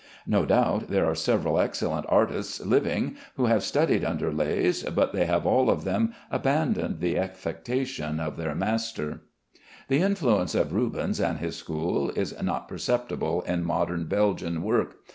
[0.25, 5.27] No doubt there are several excellent artists living who have studied under Leys, but they
[5.27, 9.21] have all of them abandoned the affectation of their master.
[9.89, 14.95] The influence of Rubens and his school is not perceptible in modern Belgian work.